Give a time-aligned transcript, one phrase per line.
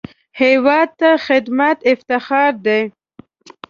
[0.41, 2.81] هېواد ته خدمت افتخار دی